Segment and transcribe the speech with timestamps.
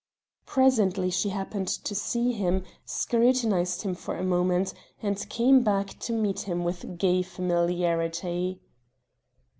[0.47, 6.39] Presently she happened to see him; scrutinized him for a moment, and came to meet
[6.39, 8.59] him with gay familiarity.